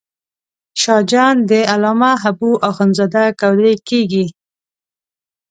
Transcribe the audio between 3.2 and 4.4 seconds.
کودی کېږي.